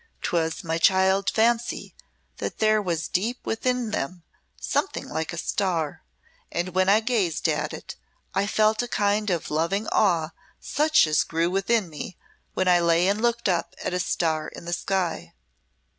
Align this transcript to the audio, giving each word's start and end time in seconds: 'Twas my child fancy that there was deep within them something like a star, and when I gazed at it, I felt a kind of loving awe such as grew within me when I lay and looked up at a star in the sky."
'Twas 0.23 0.63
my 0.63 0.79
child 0.79 1.29
fancy 1.29 1.93
that 2.37 2.57
there 2.57 2.81
was 2.81 3.07
deep 3.07 3.37
within 3.45 3.91
them 3.91 4.23
something 4.59 5.07
like 5.07 5.31
a 5.31 5.37
star, 5.37 6.01
and 6.51 6.69
when 6.69 6.89
I 6.89 7.01
gazed 7.01 7.47
at 7.47 7.71
it, 7.71 7.97
I 8.33 8.47
felt 8.47 8.81
a 8.81 8.87
kind 8.87 9.29
of 9.29 9.51
loving 9.51 9.87
awe 9.91 10.31
such 10.59 11.05
as 11.05 11.21
grew 11.23 11.51
within 11.51 11.87
me 11.87 12.17
when 12.55 12.67
I 12.67 12.79
lay 12.79 13.07
and 13.07 13.21
looked 13.21 13.47
up 13.47 13.75
at 13.83 13.93
a 13.93 13.99
star 13.99 14.47
in 14.47 14.65
the 14.65 14.73
sky." 14.73 15.35